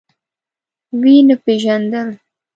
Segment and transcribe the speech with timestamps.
[1.01, 2.09] ويې نه پيژاندل.